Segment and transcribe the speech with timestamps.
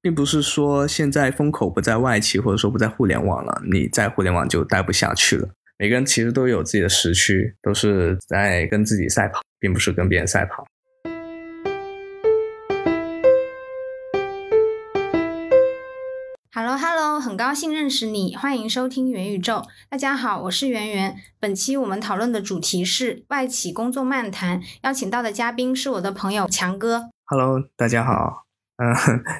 [0.00, 5.48] 并不是说现在风口不在外企，或者说不在互联网了，你在互联网就待不下去了。
[5.76, 10.64] 每个人其实都有自己的时区，都是在跟自己赛跑，并不是跟别人赛跑。
[16.52, 19.64] Hello，Hello，很高兴认识你，欢迎收听元宇宙。
[19.90, 21.16] 大家好，我是圆圆。
[21.40, 27.10] 本期我们讨论的主题是外企工作漫谈，邀请到的嘉宾是我的朋友强哥。
[27.26, 28.47] Hello，大家好。
[28.78, 28.94] 嗯，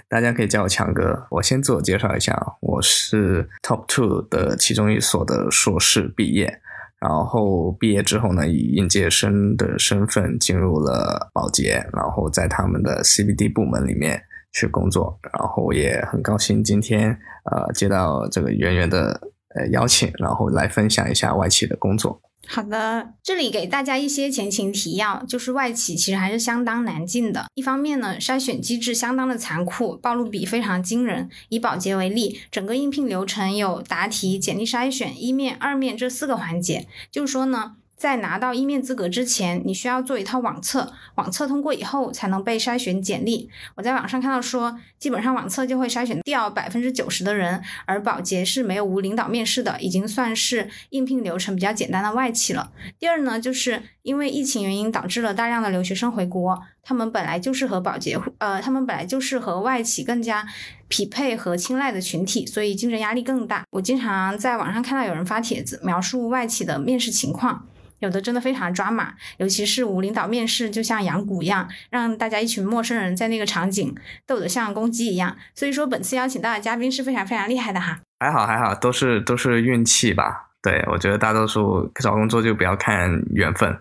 [0.08, 1.26] 大家可以叫我强哥。
[1.30, 6.60] 我先自我介绍一下，我是 Top Two 的其中一所的硕士毕业，
[6.98, 14.20] 然后毕业之后呢，以应届生的身份进入了保洁，然后在他们的 CBD 部门里面
[14.50, 17.16] 去工作，然后也很高兴今天
[17.48, 19.20] 呃接到这个圆圆的
[19.54, 22.20] 呃邀请，然后来分享一下外企的工作。
[22.50, 27.46] 好的，这里给大家一些前情提要，就是外企其实还是相当难进的。
[27.54, 31.28] 一方面呢，筛选机制相当的残酷，暴露比非常惊人。
[31.50, 37.76] 以保洁为例，整个应聘流程有答题、简历筛选、一面、二面这四个环节，就是说呢。
[37.98, 43.50] 在拿到一面资格之前，你需要做一套网测，网测通过以后才能被筛选简历。
[43.74, 52.70] 我在网上看到说，基本上网测就会筛选掉百分之九十的人，而保洁是没有无领导面试的，已经算是应聘流程比较简单的外企了。
[53.00, 60.46] 第二呢，就是因为疫情原因导致了大量的留学生回国，他们本来就是和保洁呃，他们本来就是和外企更加
[60.86, 63.64] 匹配和青睐的群体，所以竞争压力更大。
[63.70, 67.66] 我经常在网上看到有人发帖子描述外企的面试情况。
[68.00, 73.94] 有的真的非常抓马，尤其是无领导面试，就像养蛊一样，让大家一群陌生人在那个场景
[74.26, 75.36] 斗得像公鸡一样。
[75.54, 78.00] 所以说，本次邀请到的嘉宾是非常非常厉害的哈。
[78.20, 80.46] 还好还好，都是都是运气吧。
[80.60, 83.78] 对我觉得大多数找工作就不要看缘分。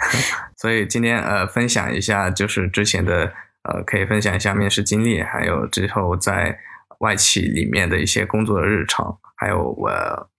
[0.56, 3.30] 所以今天呃，分享一下就是之前的
[3.62, 6.58] 呃，可以分享一下面试经历，还有之后在
[6.98, 9.90] 外企里面的一些工作的日常，还有我。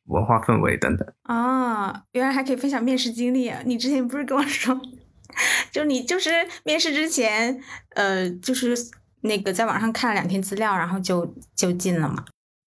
[0.08, 3.59] 文化氛围等等啊，原来还可以分享面试经历啊！
[3.66, 4.80] 你之前不是跟我说，
[5.74, 6.30] 就你就是
[6.63, 7.59] 面试之前，
[7.96, 8.78] 呃，就是
[9.22, 12.24] 那个在网上看了两天资料，然后就就进了嘛？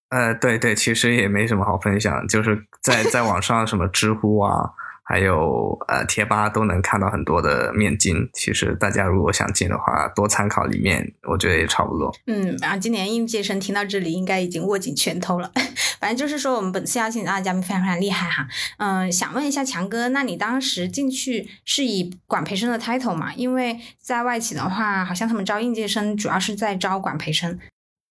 [0.09, 4.73] 呃，对对，其实也没什么好分享，就是在在网上什么知乎啊。
[5.09, 8.29] 还有呃，贴吧都能看到很多的面经。
[8.35, 12.15] 其实大家如果想进的话，多参考里面，我觉得也差不多。
[12.27, 15.51] 嗯，然后今年应届生听到这里，应该已经握紧拳头了。
[15.99, 18.47] 反正就是说，我们本次邀请到的嘉宾非常非常厉害哈。
[18.77, 23.33] 嗯，想问一下强哥，那你当时进去是以管培生的 title 嘛？
[23.35, 27.59] 因为在外企的话，好像他们招应届生主要是在招管培生。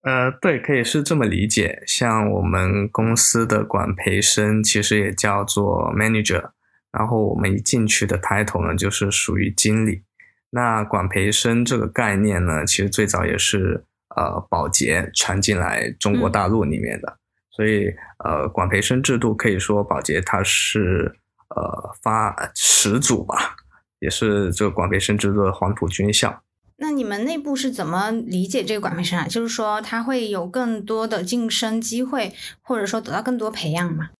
[0.01, 1.83] 呃，对，可以是这么理解。
[1.85, 6.49] 像我们公司的管培生，其实也叫做 manager。
[6.91, 10.03] 然后我们一进去的 title 呢，就是属于经理。
[10.49, 13.83] 那管培生这个概念呢，其实最早也是
[14.15, 17.17] 呃保洁传进来中国大陆里面的。
[17.51, 17.93] 所以
[18.23, 21.17] 呃管培生制度可以说保洁它是
[21.49, 23.55] 呃发始祖吧，
[23.99, 26.41] 也是这个管培生制度的黄埔军校。
[26.77, 29.27] 那你们内部是怎么理解这个管培生啊？
[29.27, 34.11] 就是说他会有更多的晋升机会，或者说得到更多培养吗？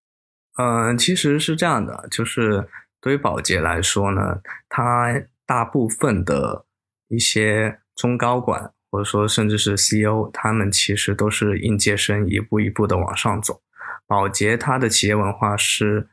[0.58, 2.68] 嗯，其实是这样的，就是
[3.00, 6.66] 对于保洁来说呢，它大部分的
[7.10, 13.62] 一些中高管，或者说甚至是 CEO，他们其实都是应届生，一步一步的往上走。
[14.08, 16.10] 保洁它的企业文化是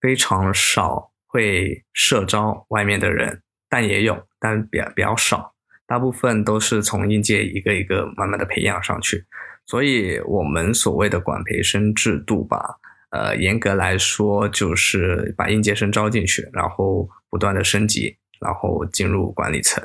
[0.00, 5.54] 非常少会社招外面的人，但也有，但比较比较少，
[5.88, 9.24] 大部分都是从应届一个一个慢慢的培养上去。
[9.66, 12.76] 所以我们所谓的管培生制度吧。
[13.10, 19.82] 呃，严格来说，就是把应届生招进去，然后不断的升级，然后进入管理层。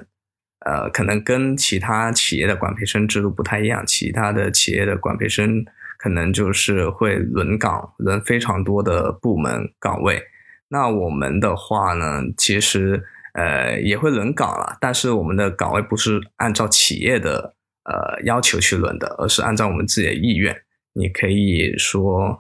[0.66, 5.64] 呃，可能跟其他企业的管培生制度不太一样，其他的企业的管培生
[5.98, 10.22] 可能就是会轮岗，轮非常多的部门岗位。
[10.68, 20.54] 那我们的话呢，其实呃也会轮岗了，但是我们的岗位不是按照企业的呃要求去轮的，而是按照我们自己的意愿。
[20.94, 22.38] 你可以说。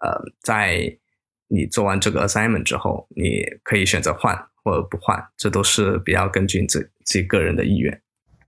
[0.00, 0.98] 呃，在
[1.48, 8.02] 你做完这个 assignment 之后，你可以选择换或者不换，这都是比较根据你自自己个人的意愿。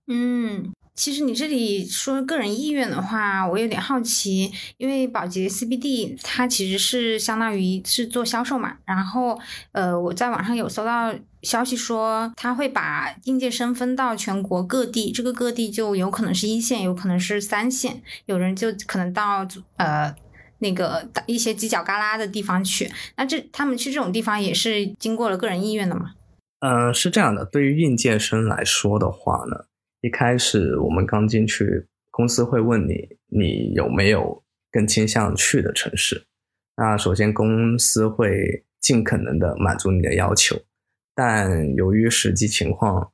[0.07, 0.73] 嗯。
[0.95, 9.39] 其实你这里说个人意愿的话，我有点好奇，因为宝洁 CBD 它其实是相当于是做销售嘛，然后
[9.71, 19.47] 呃我在网上有搜到消息说，他会把应届生分到全国各地，这个各地就有可能是一线，有可能是三线，有人就可能到
[19.77, 20.13] 呃。
[20.59, 26.13] 那个一些犄角旮旯的地方去，那这他们去这种地方也是经过了个人意愿的吗？
[26.61, 29.67] 呃，是这样的，对于应届生来说的话呢，
[30.01, 36.27] 一开始我们刚进去公司会问你，你有没有更倾向去的城市？
[36.77, 40.57] 那首先公司会尽可能的满足你的要求，
[41.15, 43.13] 但由于实际情况，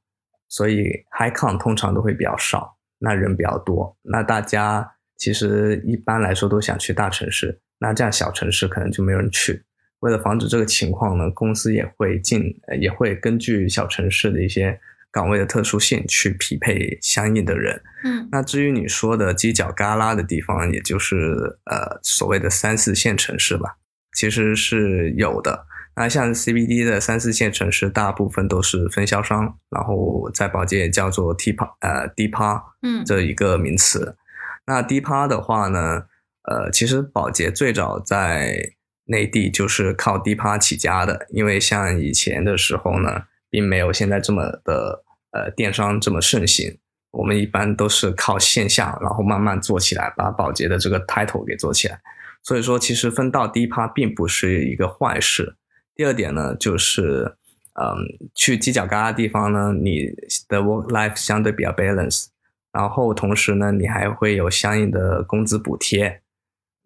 [0.49, 0.85] 所以
[1.19, 9.63] high con 通常都会比较少，那人比较多，那大家其实一般来说都想去大城市，那这样小城市可能就没有人去。
[10.01, 12.43] 为了防止这个情况呢，公司也会进
[12.79, 14.79] 也会根据小城市的一些
[15.11, 17.81] 岗位的特殊性去匹配相应的人。
[18.05, 21.17] 嗯那至于你说的犄角旮旯的地方，也就是
[21.65, 23.77] 呃所谓的三四线城市吧，
[24.13, 25.65] 其实是有的。
[25.97, 34.17] 那像 CBD 的三四线城市，大部分都是分销商，然后在保洁也叫做 T 趴呃 D 趴嗯这一个名词。
[34.67, 36.07] 那低趴的话呢，
[36.43, 38.75] 呃，其实保洁最早在
[39.07, 46.79] 内地就是靠低趴起家的，因为像以前的时候呢，并没有现在这么的呃电商这么盛行。
[47.11, 52.01] 我们一般都是靠线下，然后慢慢做起来，把保洁的这个 title 给做起来。
[52.43, 55.55] 所以说，其实分到低趴并不是一个坏事。
[55.95, 57.37] 第二点呢，就是
[57.81, 60.07] 嗯，去犄角旮旯地方呢，你
[60.49, 62.27] 的 work life 相对比较 balance，
[62.75, 66.21] 然后同时呢，你还会有相应的工资补贴。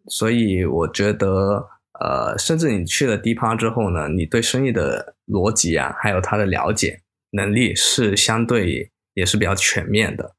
[0.07, 1.67] 所以我觉得，
[1.99, 7.01] 呃，甚至你去了低趴之后呢，你对生意的逻辑啊，还有它的了解
[7.33, 10.35] 能力是相对也是比较全面的。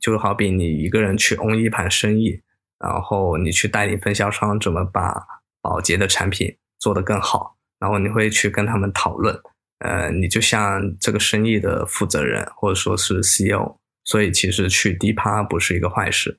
[0.00, 2.42] 就好比你一个人去 own 一盘生意，
[2.78, 5.14] 然后你去带领分销商怎么把
[5.62, 9.38] 保洁的产品做得更好，然后你会去跟他们讨论，
[9.78, 16.38] 呃，你就像这个生意的负责人或者说是 CEO，所以其实去低趴不是一个坏事。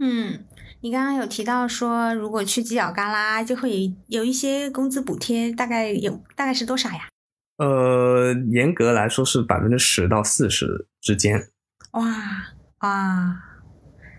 [0.00, 0.44] 嗯，
[0.80, 7.08] 你刚刚有提到说，如果去犄角旮旯，就会有一些工资补贴，大概有大概是多少呀？
[7.58, 11.48] 呃，严格来说是百分之十到四十之间。
[11.92, 12.04] 哇
[12.80, 13.42] 哇，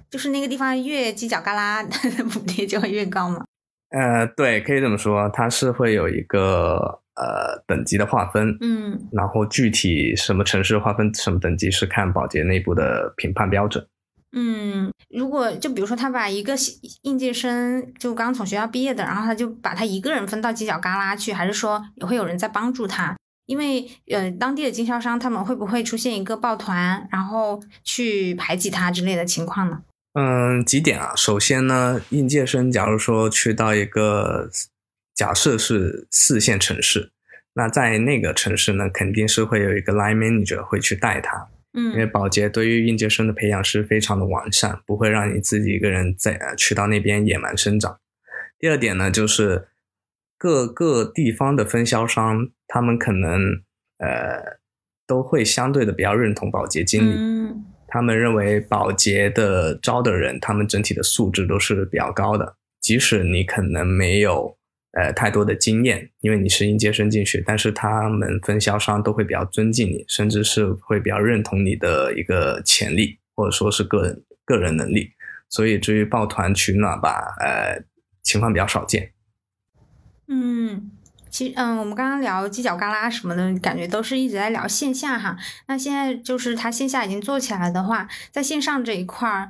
[0.09, 3.45] 就是那个地方越犄角旮旯，补贴就会越高嘛。
[3.89, 13.85] 呃，对，可以这么说，它是会有一个呃等级的划分，嗯然后具体什么城市划分什么等级是看保洁内部的评判标准。
[14.33, 16.53] 嗯，如果就比如说他把一个
[17.01, 23.15] 应届生就刚从学校毕业的，然后他就把他一个人分到犄角旮旯去，还是说也会有人在帮助他？
[23.45, 29.81] 因为呃，当地的经销商他们会不会出现一个抱团，然后去排挤他之类的情况呢？
[30.13, 31.13] 嗯，几点啊？
[31.15, 34.49] 首先呢，应届生假如说去到一个
[35.17, 37.11] 假设是四线城市，
[37.53, 41.93] 那在那个城市呢，肯定是会有一个 line manager 会去带他，嗯。
[41.93, 47.99] 因为嗯保洁对于应届生的培养是非常的完善，不会让你自己一个人在呃去到那边野蛮生长。
[48.59, 49.69] 第二点呢，就是
[50.37, 53.63] 各个地方的分销商，他们可能
[53.97, 54.59] 呃
[55.07, 57.65] 都会相对的比较认同保洁经理，嗯。
[57.87, 64.57] 他们认为保洁的招的人，他们整体的素质都是比较高的，即使你可能没有
[64.93, 75.11] 呃太多的经验，因为你是应届生进去，但是他们分销商都会比较尊敬你，甚至是会比较认同你的一个潜力，或者说是个人个人能力。
[75.49, 77.81] 所以至于抱团取暖吧，呃，
[78.21, 79.13] 情况比较少见。
[80.27, 80.91] 嗯，
[81.29, 85.37] 其实嗯，我们刚刚聊犄角旮旯什么的，感觉都是一直在聊线下哈。
[85.67, 89.49] 那现在就是它线下已经做起来的话，在线上这一块儿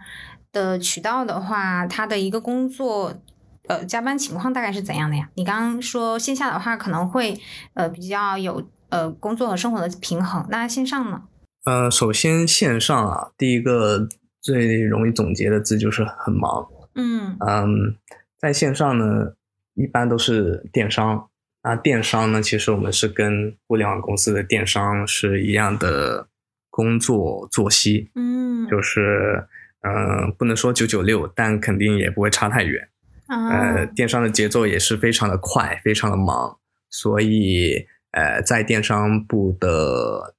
[0.52, 3.24] 的渠道的话，它的一个工作
[3.68, 5.30] 呃加班情况大概是怎样的呀？
[5.36, 7.40] 你刚刚说线下的话可能会
[7.74, 11.24] 呃比较有呃工作和生活的平衡，那线上呢？
[11.66, 14.08] 呃，首先线上啊，第一个
[14.42, 16.66] 最容易总结的字就是很忙。
[16.96, 17.98] 嗯嗯，
[18.40, 19.34] 在线上呢，
[19.76, 21.28] 一般都是电商。
[21.64, 26.28] 那电商呢，其实我们是跟互联网公司的电商是一样的
[26.70, 29.46] 工作作息，嗯，就是
[29.82, 32.88] 嗯、呃不能说九九六，但肯定也不会差太远。
[33.28, 36.58] 啊呃，电商的节奏也是非常的快，非常的忙，
[36.90, 40.36] 所以呃，在电商部的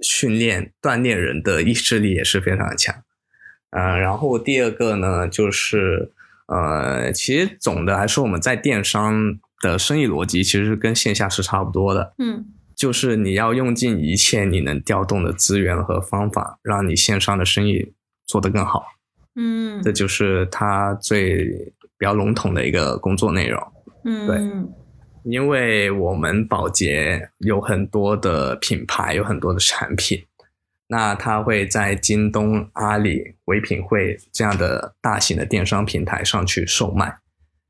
[0.00, 2.94] 训练锻炼人的意志力也是非常的强。
[3.70, 6.12] 嗯、然后第二个呢，就是
[6.46, 12.44] 呃，其实总的来说，我们在电商的生意逻辑其实跟线下是差不多的，嗯
[12.74, 17.92] 就是你要用尽一切你能调动的资源和方法，让你线上的生意
[18.26, 18.84] 做得更好。
[19.36, 21.72] 嗯这就是它最
[22.02, 23.62] 比较笼统的一个工作内容。
[24.04, 24.36] 嗯对
[25.22, 30.20] 因为我们保洁有很多的品牌，有很多的产品，
[30.88, 37.18] 那它会在京东、阿里、唯品会这样的大型的电商平台上去售卖。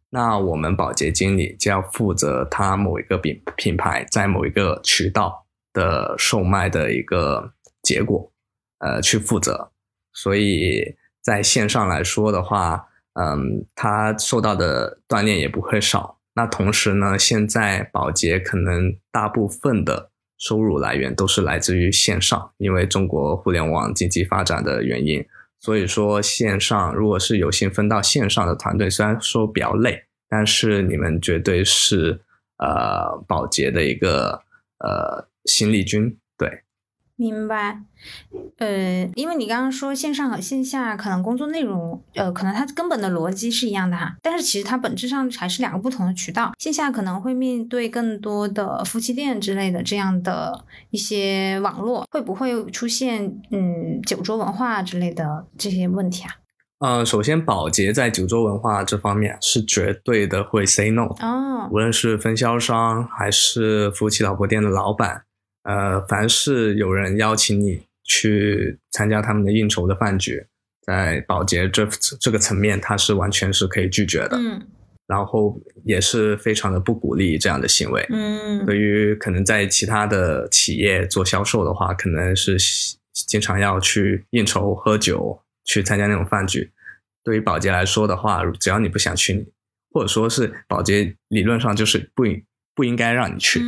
[0.08, 8.32] 那我们保洁经理就要负责他某一个品品牌在某一个渠道的售卖的一个结果，
[8.78, 9.70] 呃，去负责。
[10.14, 16.18] 所以在线上来说的话，嗯，他受到的锻炼也不会少。
[16.34, 25.24] 那同时呢，现在保洁可能大部分的收入来源都是来自于线上，因为中国互联网经济发展的原因。
[25.60, 32.20] 所以说，线上如果是有幸分到线上的团队，虽然说比较累，但是你们绝对是
[32.56, 34.42] 呃保洁的一个
[34.78, 36.18] 呃新力军，
[37.22, 37.78] 明白，
[38.58, 46.52] 呃，因为你刚刚说线上和线下可能工作内容，呃，可能它根本的逻辑是一样的哈，但是其实它本质上还是两个不同的渠道。
[46.58, 56.34] 线下可能会面对更多的夫妻店之类的这样的一些网络，会不会出现嗯酒桌文化之类的这些问题啊？
[56.80, 65.22] 呃，首先保洁在酒桌文化这方面是绝对的会 say no 哦，无论是分销商还是夫妻老婆店的老板。
[65.64, 70.44] 呃，凡是有人邀请你去参加他们的应酬的饭局，
[70.82, 71.86] 在保洁这
[72.20, 74.36] 这个层面，他是完全是可以拒绝的。
[74.36, 74.60] 嗯，
[75.06, 78.04] 然后也是非常的不鼓励这样的行为。
[78.10, 82.56] 嗯，对于可能在其他的企业做销售的话，可能是
[83.12, 86.70] 经常要去应酬喝酒，去参加那种饭局。
[87.22, 89.46] 对于保洁来说的话，只要你不想去，
[89.92, 92.26] 或者说是保洁理论上就是不
[92.74, 93.62] 不应该让你去。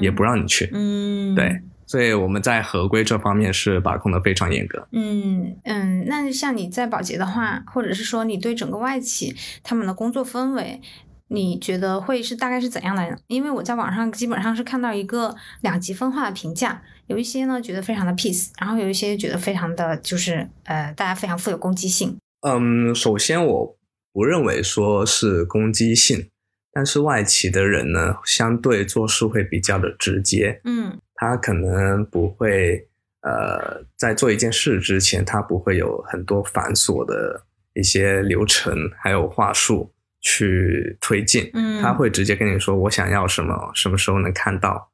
[0.00, 4.86] 也不让你去，嗯，对，所以我们在合规这方面是把控的非常严格。
[4.92, 9.34] 嗯嗯，那像你在保洁的话，或者是说你对整个外企
[9.64, 10.80] 他们的工作氛围，
[11.26, 13.18] 你觉得会是大概是怎样的？
[13.26, 22.16] 因为我在网上基本上是看到一个两极分化的评价，有一些呢觉得非常的 peace，然后有一些觉得非常的就是呃大家非常富有攻击性。
[22.46, 23.76] 嗯，首先我
[24.12, 26.28] 不认为说是攻击性。
[26.72, 32.86] 但是外企的人呢，相对做事会比较的直接，嗯，他可能不会，
[33.22, 37.42] 呃，在做一件事之前，他不会有很多繁琐的
[37.74, 44.90] 一些流程还有话术去推进，嗯，他会直接跟你说我想要什么，什么时候能看到，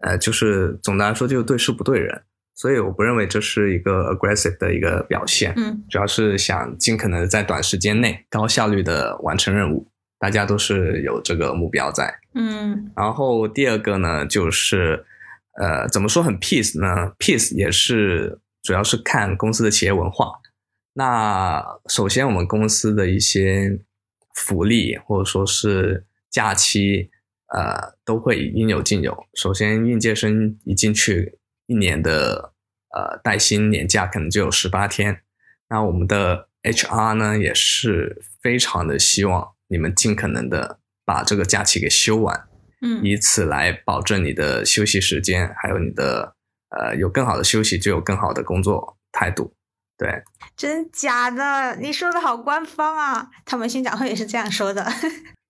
[0.00, 2.22] 呃，就是总的来说就是对事不对人，
[2.54, 9.86] 所以我不认为这是一个 aggressive 的一个表现，嗯，主要是想尽可能在短时间内高效率的完成任务。
[10.20, 15.06] 大家都是有这个目标在，嗯，然后第二个呢，就是
[15.58, 20.34] 呃，怎么说很 peace 呢？peace 也是主要是看公司的企业文化。
[20.92, 23.80] 那首先我们公司的一些
[24.34, 27.08] 福利或者说是假期，
[27.54, 29.26] 呃，都会应有尽有。
[29.32, 32.52] 首先应届生一进去，一年的
[32.94, 35.22] 呃带薪年假可能就有十八天。
[35.70, 39.52] 那我们的 HR 呢，也是非常的希望。
[39.70, 42.48] 你们尽可能的把这个假期给休完，
[42.82, 46.34] 嗯，以此来保证你的休息时间，还有你的
[46.70, 49.54] 呃有更好的休息，就有更好的工作态度。
[49.96, 50.22] 对，
[50.56, 51.76] 真假的？
[51.76, 53.28] 你说的好官方啊！
[53.44, 54.90] 他们宣讲会也是这样说的。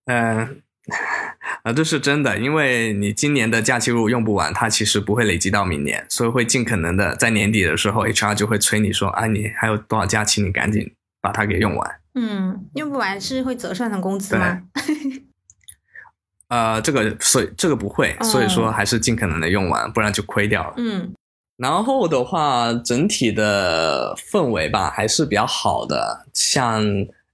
[0.06, 0.62] 嗯，
[1.62, 11.99] 啊， 这是真的，因为你今年的假期如果用不完，它其实不会累积到明年，所以会尽可能的在年底的时候，HR 就会催你说啊，你还有多少假期，你赶紧把它给用完。
[12.14, 14.62] 嗯，用不完是会折算成工资吗？
[16.48, 20.74] 呃，这个所以这个不会，所以说还是尽可能的用完，不然就亏掉了。
[20.78, 21.14] 嗯，
[21.56, 26.82] 然后的话，整体的氛围吧还是比较好的，像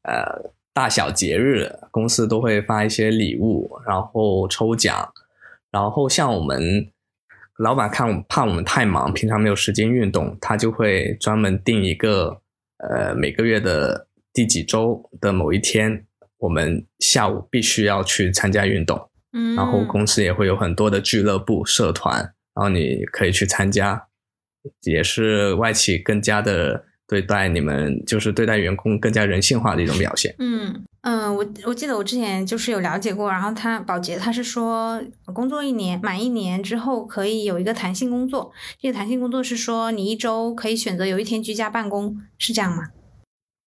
[0.03, 5.11] 呃大小节日，公司都会发一些礼物，然后抽奖，
[5.71, 6.87] 然后像我们
[7.57, 12.43] 老板看怕我们太忙，平常没有时间运动，他就会专门定一个
[12.77, 14.07] 呃每个月的。
[14.37, 16.05] 第几周的某一天，
[16.37, 22.19] 我们下午必须要去参加运动，嗯，然后公司也会有很多的俱乐部、社团，
[22.55, 24.09] 然后你可以去参加，
[24.83, 30.35] 也是外企更加的对待你们，就是对待员工更加人性化的一种表现。
[30.39, 35.03] 嗯嗯，我我记得我之前就是有了解过，然后他保洁他是说，
[35.33, 42.89] 工作一年满一年之后可以有一个弹性工作，这个弹性工作是说你一周可以选择有一天居家办公，是这样吗？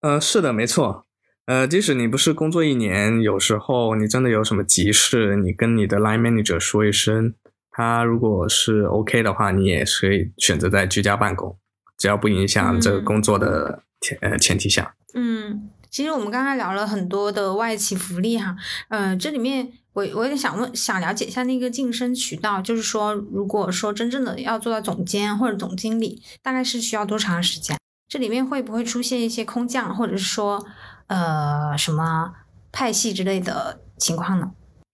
[0.01, 1.05] 呃，是的，没错。
[1.45, 7.33] 呃，即使你不是工作一年，有时候你真的有什么急事，你跟你的 line manager 说一声，
[7.71, 11.57] 他如果是 OK 的话，你也可以选择在居家办公，
[11.97, 14.93] 只要不影响这个工作的前呃前提下。
[15.15, 18.55] 嗯，其实我们刚才聊了很多的外企福利哈，
[18.89, 27.78] 呃，这里面我我有点想问，想了解一下那个晋升渠道，就是说，如果说真正的要做到总监或者总经理，大概是需要多长时间？
[28.09, 30.65] 这里面会不会出现一些空降，或者是说，
[31.07, 32.33] 呃，什么
[32.71, 34.51] 派系之类的情况呢？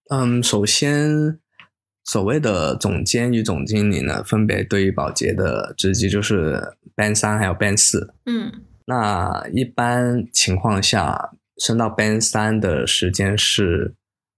[0.10, 1.40] 嗯，首先，
[2.04, 8.14] 所谓的总监与总经理呢，分别对于保洁的职级就是 Band 三还有 Band 四。
[8.26, 8.52] 嗯，
[8.86, 13.96] 那一般情况下，升到 Band 三的时间是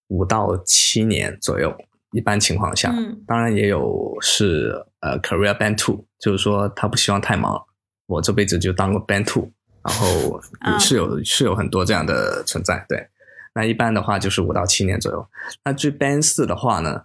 [0.10, 1.76] 五到七年左右。
[2.14, 7.62] 一般情况下，嗯当然也有是呃 Career Band Two，就是说他不希望太忙，
[8.08, 9.52] 我这辈子就当个 Band Two，
[9.86, 12.84] 然后嗯是有、是有很多这样的存在。
[12.90, 13.08] 对，
[13.54, 15.30] 那一般的话就是五到七年左右。
[15.64, 17.04] 那至于 Band 四的话呢，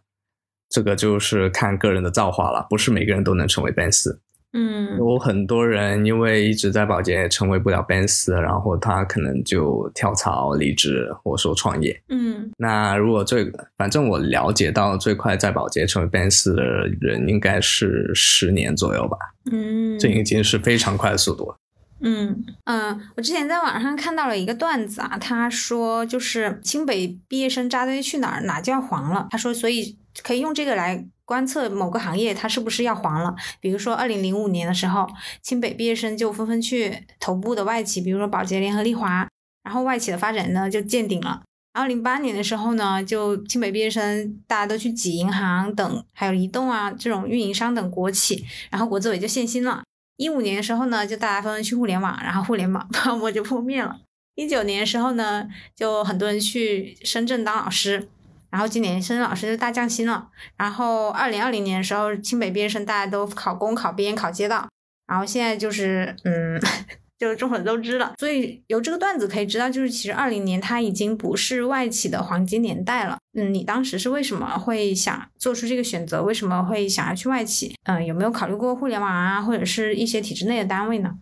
[0.71, 4.22] 这个就是看个人的造化了，不是每个人都能成为 Band 四。
[4.53, 11.99] 嗯有很多人因为一直在保洁成为不了四，然后他可能就跳槽离职或者说创业。
[12.09, 16.63] 嗯那如果最反正我了解到最快在保洁成为四的
[17.01, 19.17] 人应该是十年左右吧，
[19.51, 21.57] 嗯，这已经是非常快的速度了。
[22.05, 29.29] 嗯嗯，我之前在网上看到了一个段子啊，他说就是清北毕业生扎堆去哪儿，哪就要黄了。
[29.31, 33.35] 他说，所以可以用这个来观测某个行业它是不是要黄了。
[33.59, 35.09] 比如说，二零零五年的时候，
[35.41, 39.27] 清北毕业生就纷纷去头部的外企，比如说宝洁、联合利华，
[39.65, 41.41] 然后外企的发展呢就见顶了。
[41.73, 49.83] 然后零八年的时候呢，就清北毕业生大家都去挤银行等，还有移动啊这种运营商等国企，然后国资委就限薪了。
[50.19, 53.97] 一五年的时候呢，就大家纷纷去互联网，然后互联网 泡沫就破灭了。
[54.35, 58.07] 一九年的时候呢，就很多人去深圳当老师，
[58.53, 60.29] 然后今年深圳老师就大降薪了。
[60.57, 64.69] 然后二零二零年的时候，清北毕业生大家都考公、考编、考街道，
[65.09, 66.61] 然后现在就是嗯。
[67.19, 73.17] 就是众所周知了，所以由这个段子可以知道，就是其实二零年它已经不是外企的黄金年代了。
[73.39, 76.21] 嗯，你当时是为什么会想做出这个选择？
[76.21, 77.77] 为什么会想要去外企？
[77.85, 81.13] 嗯，有没有考虑过互联网啊，或者是一些体制内的单位呢？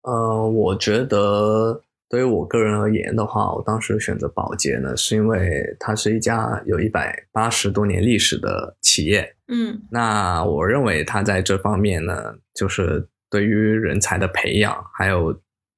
[0.00, 9.36] 呃，我觉得对于我个人而言的话，我当时选择保洁呢，是因为它是一家有一百八十多年历史的企业。
[9.48, 15.28] 嗯那我认为它在这方面呢，就是对于人才的培养，还有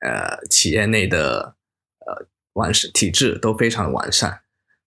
[0.01, 1.57] 呃企业内的
[2.07, 4.41] 呃完善体制都非常完善，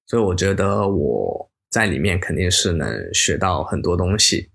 [0.07, 4.49] 所以我觉得我在里面肯定是能学到很多东西。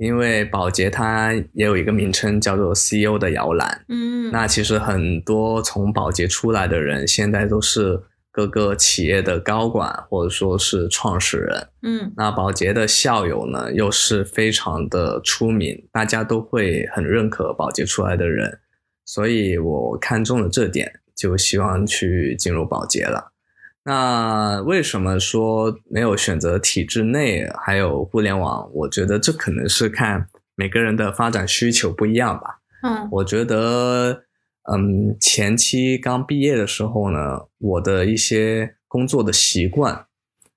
[0.00, 8.00] 因为保洁它也有一个名称叫做 CEO 的摇篮，嗯，那其实很多从保洁出来的人，现在都是
[8.32, 11.68] 各个企业的高管或者说是创始人。
[11.82, 18.58] 嗯那保洁的校友呢，又是非常的出名，大家都会很认可保洁出来的人，
[19.04, 23.32] 所以我看中了这点，就希望去进入保洁了。
[23.84, 28.70] 那为什么说没有选择体制内还有互联网？
[28.74, 32.60] 我觉得这可能是看每个人的发展需求不一样吧。
[32.82, 34.24] 嗯我觉得，
[34.70, 40.06] 嗯，前期刚毕业的时候呢，我的一些工作的习惯，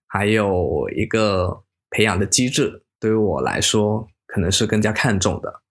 [0.07, 5.62] 还有一个培养的机制，对于我来说可能是更加看重的。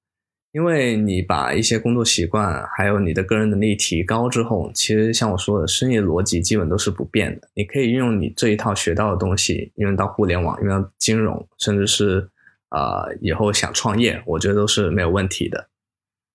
[0.52, 7.48] 因为你把一些工作习惯，还有你的个人能力提高之后，其实像我说的，生意逻辑基本都是不变的。
[7.54, 12.28] 你可以运用你这一套学到的东西，运用到互联网，运用到金融，甚至是
[12.68, 15.68] 呃以后想创业，我觉得都是没有问题的。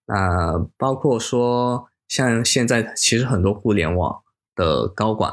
[0.08, 4.22] 那包括说，像现在其实很多互联网
[4.56, 5.32] 的高管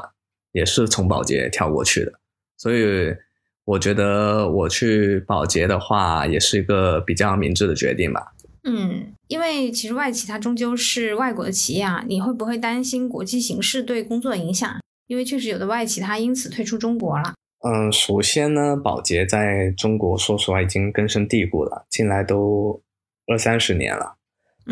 [0.51, 2.13] 也是从保洁跳过去的，
[2.55, 3.15] 所以
[3.63, 8.33] 我觉得我去保洁的话，也是一个比较明智的决定吧。
[8.65, 14.69] 嗯，因为其实外企它终究是外国的企业啊，你会不会担心国际形势对工作的影响？
[15.07, 17.35] 因为确实有的外企它因此退出中国了。
[17.63, 22.81] 嗯，首先呢，宝洁在中国说实话已经根深蒂固了，进来都
[23.27, 24.15] 二三十年了。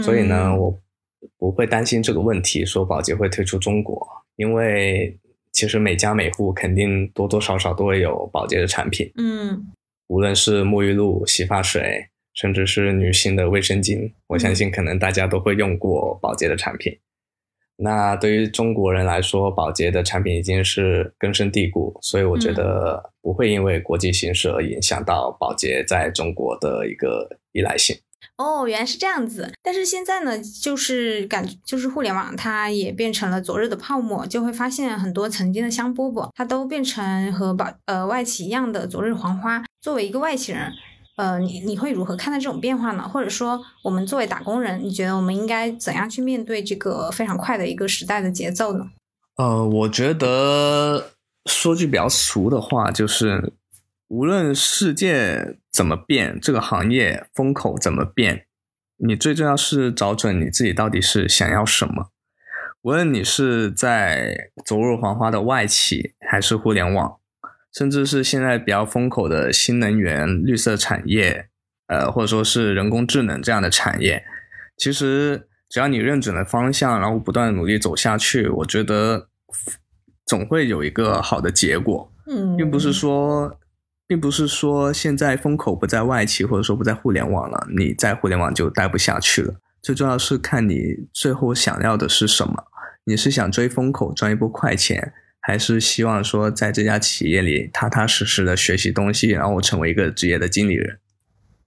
[0.03, 0.79] 所以呢，嗯我
[1.37, 5.17] 不会担心这个问题，说宝洁会退出中国，因为
[5.51, 9.71] 其实每家每户肯定多多少少都会有宝洁的产品，嗯
[10.07, 16.99] 无论是沐浴露、洗发水，甚至是女性的卫生巾，我相信可能大家都会用过宝洁的产品。
[17.75, 27.97] 那对于中国人来说，宝洁的产品已经是根深蒂固，所以我觉得不会因为国际形势而影响到宝洁在中国的一个依赖性。
[28.37, 29.51] 哦，原来是这样子。
[29.61, 39.63] 但是现在呢，就是感就是互联网它也变成了昨日的泡沫，就会发现很多曾经的香饽饽，它都变成和宝呃外企一样的昨日黄花。
[39.81, 40.71] 作为一个外企人，
[41.15, 43.07] 呃，你你会如何看待这种变化呢？
[43.07, 48.85] 或者说，我们作为打工人，你觉得我们应该怎样去面对这个非常快的一个时代的节奏呢？
[49.35, 51.11] 呃，我觉得
[51.45, 53.53] 说句比较俗的话，就是
[54.07, 58.45] 无论世界怎么变，这个行业风口怎么变，
[58.97, 62.09] 你最重要是找准你自己到底是想要什么。
[62.81, 67.17] 无论你是在昨日黄花的外企，还是互联网，
[67.73, 71.47] 甚至是现在比较风口的新能源、绿色产业，
[71.87, 74.23] 呃，或者说是人工智能这样的产业，
[74.77, 79.27] 其实只要你认准了方向，然后不断努力走下去，我觉得
[80.25, 82.11] 总会有一个好的结果。
[82.27, 83.59] 嗯，并不是说，
[84.07, 89.55] 并不是说现在风口不在外企，或者说不在互联网了，你在互联网就待不下去了。
[89.81, 92.65] 最重要是看你最后想要的是什么。
[93.05, 95.11] 你是想追风口赚一波快钱，
[95.43, 100.97] 还是希望说在这家企业里踏踏实实的学习东西，然后成为一个职业的经理人？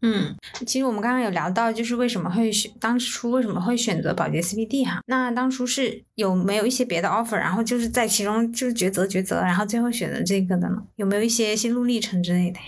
[0.02, 0.36] 嗯，
[0.66, 5.00] 其实我们刚刚有聊到，就是为什么会选当初为什么会选择保洁 CBD 哈？
[5.06, 10.82] 那当初是有没有一些别的 offer，然后就是在其中就是抉择抉择，然后最后选择这个的呢？
[10.96, 12.66] 有没有一些心路历程之类的呀？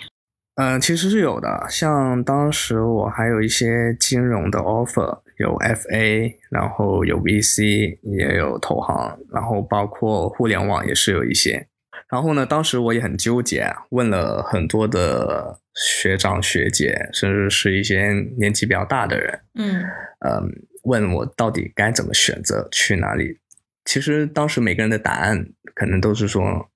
[0.57, 11.66] 嗯，其实是有的，像当时我还有一些金融的 offer，有 FA，然后有 VC，也有投行，然后包括互联网也是有一些。
[12.11, 19.83] 然后呢，当时我也很纠结，问了很多的学长学姐，甚至是一些年纪比较大的人，嗯
[20.27, 20.51] 嗯，
[20.85, 23.38] 问我到底该怎么选择去哪里。
[23.85, 26.70] 其实当时每个人的答案可能都是说，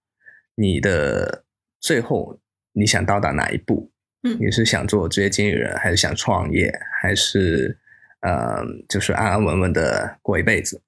[0.55, 1.45] 你的
[1.81, 2.39] 最后
[2.73, 3.91] 你想到达哪一步？
[4.25, 7.77] 嗯你是想做职业经理人，还是想创业，还是
[8.23, 10.83] 呃，就是安安稳稳的过一辈子？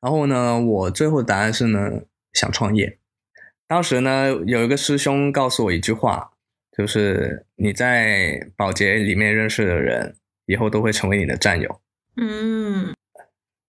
[0.00, 2.98] 然后呢，我最后的答案是呢，想创业。
[3.66, 6.30] 当时呢，有一个师兄告诉我一句话，
[6.76, 10.14] 就是你在保洁里面认识的人，
[10.46, 11.80] 以后都会成为你的战友。
[12.16, 12.94] 嗯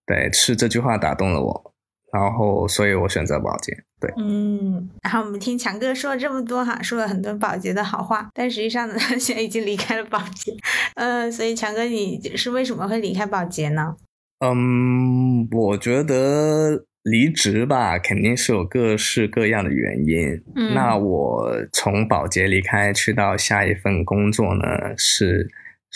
[0.06, 1.74] 对，是这句话打动了我，
[2.13, 3.74] 然后所以我选择保洁。
[4.00, 4.89] 对，嗯。
[5.04, 10.54] 然后我们听强哥说了这么多哈，说了很多保洁的好话，但实际上呢，他 现在已经离开了保洁。
[10.96, 13.96] 嗯，所以强哥你是为什么会离开保洁呢？
[14.39, 20.43] 嗯，我觉得离职吧，肯定是有各式各样的原因。
[20.56, 25.50] 嗯那我从保洁离开，去到下一份工作呢，是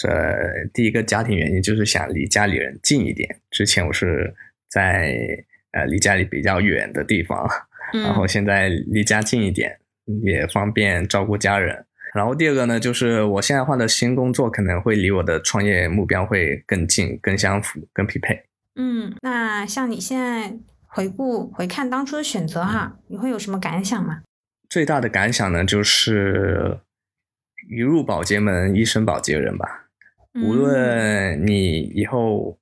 [0.07, 3.29] 呃第一个家庭原因就是想离家里人近一点。
[3.51, 4.33] 之前我是
[4.71, 5.15] 在
[5.71, 7.47] 呃离家里比较远的地方，
[7.93, 9.79] 嗯 然后现在离家近一点，
[10.23, 11.85] 也方便照顾家人。
[12.13, 18.43] 然后第二个呢，就是我现在换的新工作可能会离我的创业目标会更近、更相符、更匹配。
[18.75, 20.53] 嗯，那像你现在
[20.87, 24.23] 回顾回看当初的选择哈，你会有什么感想吗？
[24.69, 26.79] 最大的感想呢，就是
[27.69, 29.87] 一入保洁门，一生保洁人吧。
[30.35, 32.57] 无嗯论你以后，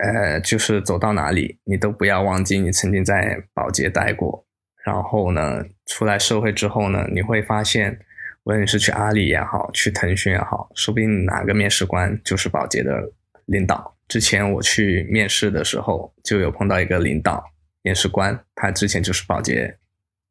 [0.00, 4.44] 呃，就是走到哪里，你都不要忘记你曾经在保洁待过。
[4.84, 7.98] 然后呢，出来社会之后呢，你会发现，
[8.44, 13.10] 无论你是去阿里也好，去腾讯也好，说不定哪个面试官就是保洁的
[13.46, 13.96] 领导。
[14.06, 17.42] 之前我去面试的时候，就有碰到一个领导
[17.82, 19.76] 面试官，他之前就是保洁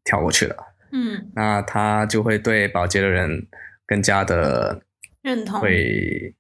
[0.06, 0.56] 跳过去的。
[0.92, 3.46] 嗯那他就会对保洁的人
[3.86, 4.82] 更加的
[5.22, 6.34] 认同会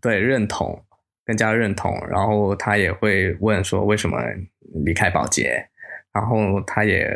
[0.00, 0.82] 对认同，
[1.24, 4.18] 更加认同，然后他也会问说为什么
[4.84, 5.68] 离开保洁，
[6.12, 7.06] 然后他也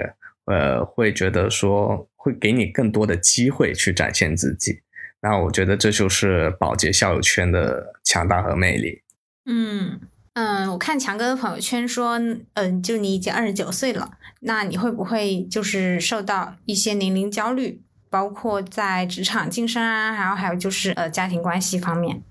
[0.46, 4.80] 呃会觉得说会给你更多的机会去展现自己。
[5.20, 9.02] 那我觉得这就是保洁校友圈的强大和魅力。
[9.46, 10.00] 嗯
[10.34, 12.20] 嗯，我看强哥的朋友圈说，
[12.54, 22.22] 嗯，就你已经二十九岁了，那你会不会就是受到一些年龄焦虑，包括在职场晋升啊，然后还有就是呃家庭关系方面？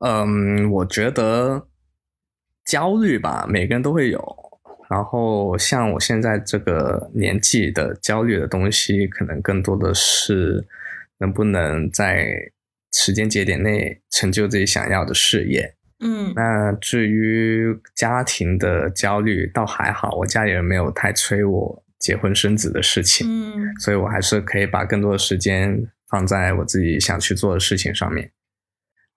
[0.00, 1.66] 嗯，我觉得
[2.64, 4.36] 焦虑吧，每个人都会有。
[4.88, 10.64] 然后像我现在这个年纪的焦虑的东西，可能更多的是
[11.18, 12.28] 能不能在
[12.92, 15.74] 时间节点内成就自己想要的事业。
[15.98, 23.26] 嗯那至于家庭的焦虑，倒还好，我家里人没有太催我结婚生子的事情。
[23.26, 28.30] 嗯所以我还是可以把更多的时间放在我自己想去做的事情上面。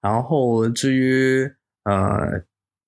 [0.01, 1.43] 然后至于
[1.83, 2.43] 呃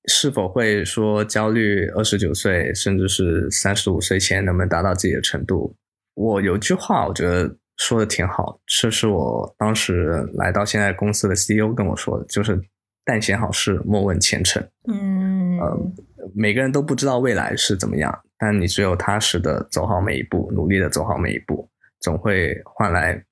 [0.06, 5.76] 是否会说焦虑二十九岁甚至是三十五岁前能不能达到自己的程度，
[6.16, 12.60] 我有句话我觉得说的挺好，这是我当时来到现在公司的 CEO 跟我说的，就是
[13.04, 14.64] 但行好事，莫问前程。
[14.88, 15.60] 嗯
[16.36, 21.68] 每个人都不知道未来是怎么样，但你只有踏实的走好每一步，努力的走好每一步，
[22.00, 23.24] 总会换来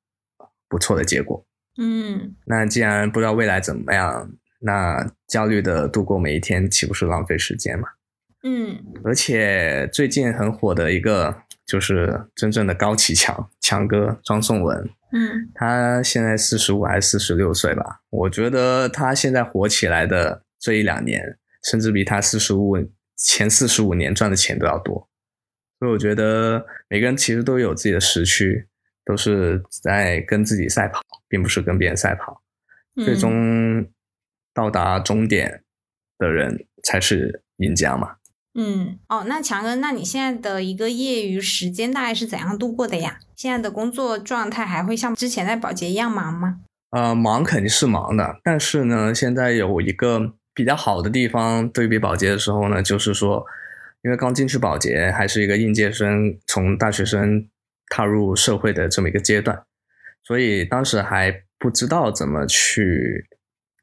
[0.67, 1.45] 不错的结果。
[1.79, 7.87] 嗯那既然不知道未来怎么样，那焦虑的度过每一天，岂不是浪费时间嘛？
[8.43, 14.77] 嗯而且最近很火的一个就是真正的高启强强哥张颂文，
[15.13, 18.01] 嗯他现在四十五还是四十六岁吧？
[18.09, 22.77] 我觉得他现在火起来的这一两年，甚至比他四十五
[23.15, 25.09] 前四十五年赚的钱都要多。
[25.79, 28.67] 所以我觉得每个人其实都有自己的时区，
[29.09, 32.43] 都是在跟自己赛跑，并不是跟别人赛跑。
[32.95, 33.87] 嗯最终
[34.53, 35.63] 到达终点
[36.19, 38.17] 的人才是赢家嘛。
[38.53, 43.17] 嗯，哦，那强哥，那你现在的一个业余时间大概是怎样度过的呀？
[43.35, 46.59] 现在的工作状态还会像之前在保洁一样忙吗？
[46.91, 53.45] 呃，忙肯定是忙的，但是呢，现在有一个比较好的地方，对比保洁的时候呢，就是说，
[54.03, 57.47] 因为刚进去保洁还是一个应届生，从大学生
[57.89, 59.63] 踏入社会的这么一个阶段，
[60.23, 63.27] 所以当时还不知道怎么去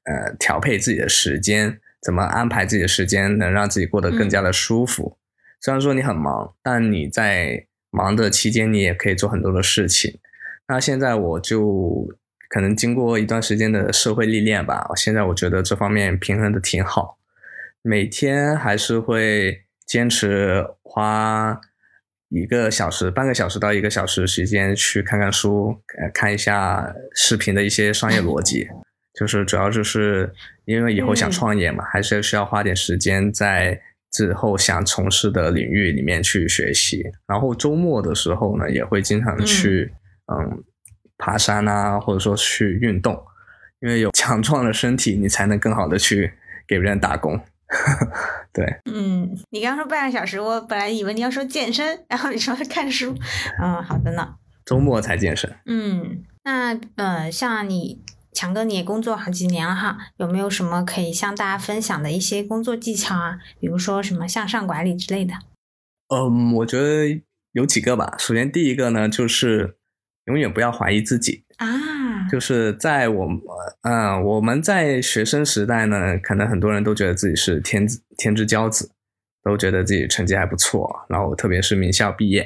[0.04, 1.80] 呃调配自己的时间。
[2.02, 5.18] 怎么安排自己的时间，能让自己过得更加的舒服？
[5.60, 10.20] 虽然说你很忙，但你在忙的期间，你也可以做很多的事情。
[10.68, 12.06] 那现在我就
[12.48, 17.18] 可能经过一段时间的社会历练吧，现在我觉得这方面平衡的挺好。
[17.82, 21.60] 每天还是会坚持花
[22.30, 28.68] 一个小时、半个小时到一个小时时间去看看书，呃，看一下视频的一些商业逻辑。
[29.18, 30.30] 就是主要就是
[30.66, 37.02] 因为以后想创业嘛，还是需要花点时间在之后想从事的领域里面去学习。
[37.26, 39.90] 然后周末的时候呢，也会经常去
[40.30, 40.62] 嗯
[41.16, 43.18] 爬山啊，或者说去运动，
[43.80, 46.30] 因为有强壮的身体，你才能更好的去
[46.68, 47.40] 给别人打工。
[48.52, 53.14] 对，嗯，你刚刚说半个小时，我本来以为你要说健身，然后你说看书，
[53.62, 54.34] 嗯，好的呢。
[54.64, 55.54] 周末才健身。
[55.66, 58.02] 嗯，那呃，像你。
[58.32, 63.38] 强哥，你也工作好几年了哈，有没有什么可以向大家分享的一些工作技巧啊？
[63.58, 65.32] 比如说什么向上管理之类的？
[66.14, 68.14] 嗯，我觉得有几个吧。
[68.18, 69.78] 首先，第一个呢，就是
[70.26, 71.66] 永远不要怀疑自己啊。
[72.30, 73.40] 就是在我们，
[73.82, 77.86] 嗯，我们在学生时代呢，可能很多人都觉得自己是天
[78.16, 78.90] 天之骄子，
[79.42, 82.42] 都觉得自己成绩还不错，然后特别是名校毕业，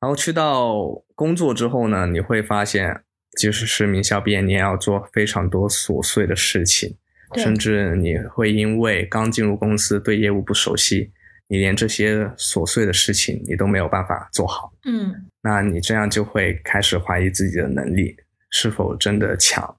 [0.00, 0.74] 然后去到
[1.14, 3.02] 工作之后呢，你会发现。
[3.38, 6.94] 即使是名校毕业，你也要做非常多琐碎的事情，
[7.36, 11.10] 甚至你会因为刚进入公司对业务不熟悉，
[11.48, 14.70] 你连这些琐碎的事情你都没有办法做好。
[14.84, 18.14] 嗯，那你这样就会开始怀疑自己的能力
[18.52, 19.76] 是否真的强，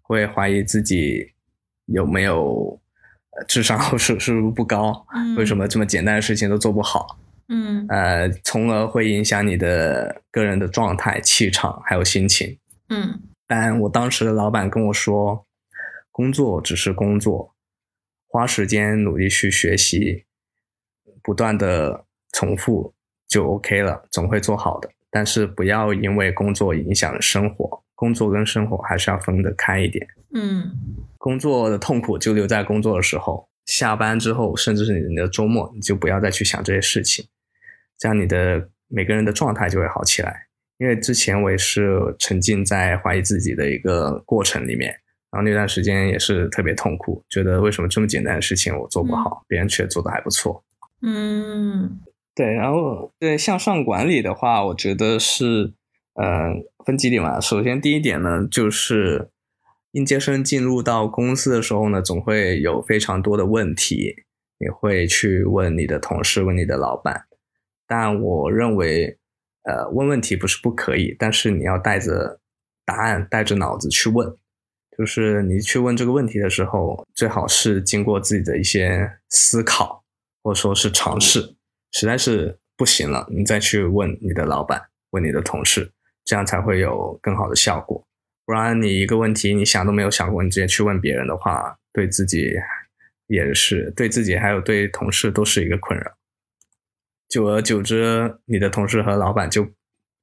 [0.00, 1.32] 会怀疑自己
[1.84, 2.80] 有没有
[3.46, 5.06] 智商或是是不是不高，
[5.36, 7.18] 为什么这么简单的事情都做不好？
[7.48, 12.58] 嗯，呃，从而会影响你的个人的状态、气场还有心情。
[12.88, 15.44] 嗯，但我当时的老板跟我说，
[16.10, 17.54] 工作只是工作，
[18.28, 20.24] 花时间努力去学习，
[21.22, 22.94] 不断的重复
[23.26, 24.88] 就 OK 了，总会做好的。
[25.10, 30.06] 但是不要因为工作影响了生活，工作跟生活还是要分得开一点。
[30.34, 30.70] 嗯，
[31.18, 37.26] 工作的痛苦就留在工作的时候，下班之后，甚至是你的周末，你就不要再去想这些事情，
[37.98, 40.46] 这样你的每个人的状态就会好起来。
[40.78, 44.90] 因为之前我也是沉浸在怀疑自己的一个过程里面，
[45.30, 50.64] 然后那段时间也是特别痛苦，觉得为什么这么简单的事情我做不好，别人却做的还不错。
[51.02, 52.00] 嗯，
[52.34, 55.72] 对，然后对向上管理的话，我觉得是，
[56.14, 56.52] 呃，
[56.84, 57.40] 分几点嘛。
[57.40, 59.30] 首先第一点呢，就是
[59.92, 64.24] 应届生进入到公司的时候呢，总会有非常多的问题，
[64.58, 67.24] 你会去问你的同事，问你的老板，
[67.86, 69.18] 但我认为。
[69.64, 72.40] 呃，问问题不是不可以，但是你要带着
[72.84, 74.36] 答案，带着脑子去问。
[74.98, 80.02] 就是你去问这个问题的时候，最好是经过自己的一些思考，
[80.42, 81.54] 或者说是尝试。
[81.92, 85.92] 实在是不行了，你再去问你的老板，问你的同事，
[86.24, 88.04] 这样才会有更好的效果。
[88.44, 92.52] 不然你一个问题你想都没有想过，你直接去问别人的话，对自己
[93.26, 96.12] 也是对自己还有对同事都是一个困扰。
[97.28, 99.66] 久而久之，你的同事和老板就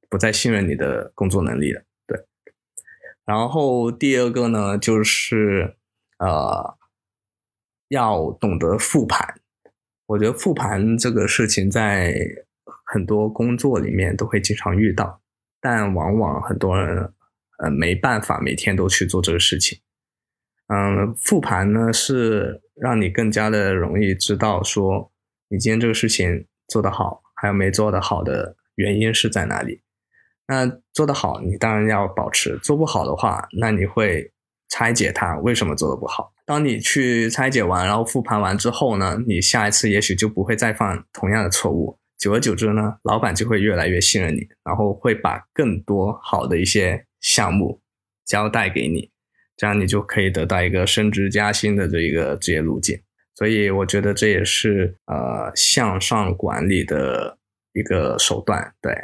[0.08, 1.82] 不再信任你的工作能力了。
[2.06, 2.24] 对，
[3.24, 5.76] 然后第二个呢，就是
[6.18, 6.76] 呃，
[7.88, 9.40] 要懂得复盘。
[10.06, 12.14] 我觉得复盘这个事情在
[12.84, 15.19] 很多工作里面都会经常遇到，
[15.60, 17.12] 但往往很多人
[17.58, 19.78] 呃没办法每天都去做这个事情。
[20.68, 25.12] 嗯，复盘呢是让你更加的容易知道说
[25.48, 26.46] 你今天这个事情。
[26.70, 29.82] 做得好，还有没做得好的原因是在哪里？
[30.46, 34.32] 那做得好，你当然要保持；做不好的话，那你会
[34.68, 36.32] 拆解它为什么做的不好。
[36.46, 41.98] 当你去拆解完，然后复盘完之后呢，你下一次也许就不会再犯同样的错误。
[42.20, 47.80] 久而久之呢，老板就会越来越信任你，然后会把更多好的一些项目
[48.26, 49.10] 交代给你，
[49.56, 53.00] 这样你就可以得到一个升职加薪的这一个职业路径。
[53.34, 57.38] 所以我觉得这也是呃向上管理的
[57.72, 58.94] 一个手段，对。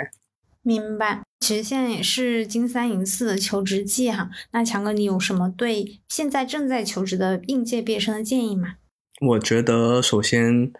[0.62, 1.22] 明白。
[1.40, 8.74] 其实现在也是金三银四的求职季哈，那强哥你有什么对现在正在求职的应届毕业生的建议吗？
[9.20, 10.70] 我觉得首先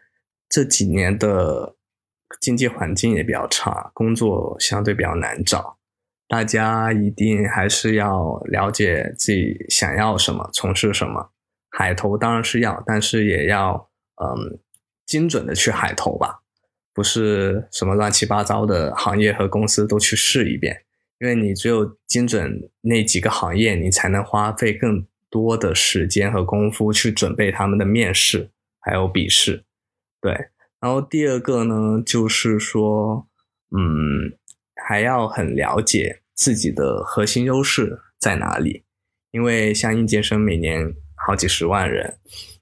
[0.48, 1.76] 这几年的
[2.40, 5.78] 经济环境也比较差，工作相对比较难找。
[6.28, 11.30] 大家一定还是要了解自己想要什么，从事什么。
[11.70, 14.58] 海投当然是要，但是也要嗯
[15.04, 16.40] 精准的去海投吧，
[16.92, 20.82] 不是什么乱七八糟的行业和公司都去试一遍。
[21.18, 29.64] 因为你只有精准那几个行业，你才能花费更多的时间和功夫去准备他们的面试还有笔试。
[30.20, 30.48] 对，
[30.80, 33.26] 然后第二个呢，就是说，
[33.70, 34.36] 嗯。
[34.88, 38.84] 还要很了解自己的核心优势在哪里，
[39.32, 42.18] 因为像应届生每年好几十万人，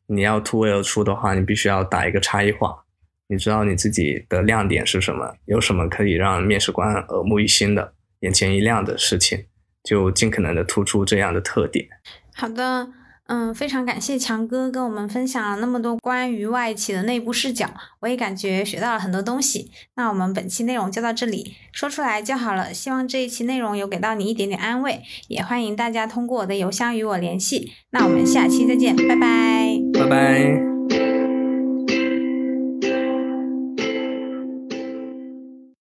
[0.06, 2.84] 你要突围而出的话，你必须要打一个差异化。
[3.26, 9.44] 你知道你自己的亮点是什么，有什么可以让面试官耳目一新的、眼前一亮的事情，
[9.82, 11.86] 就尽可能的突出这样的特点。
[12.34, 12.88] 好的。
[13.26, 19.70] 嗯，非常感谢强哥跟我们分享了那么多关于外企的内部视角，我也感觉学到了很多东西。
[19.94, 22.74] 那我们本期内容就到这里，说出来就好了。
[22.74, 27.72] 希望这一期内容有给到你一点点安慰，也欢迎大家通过我的邮箱与我联系。
[27.90, 30.73] 那我们下期再见，拜拜，拜拜。